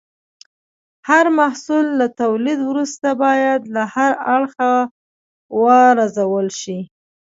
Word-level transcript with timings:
هر 1.09 1.25
محصول 1.39 1.85
له 1.99 2.07
تولید 2.21 2.59
وروسته 2.69 3.07
باید 3.23 3.61
له 3.75 3.83
هر 3.95 4.11
اړخه 4.35 4.71
وارزول 5.61 6.47
شي. 6.61 6.79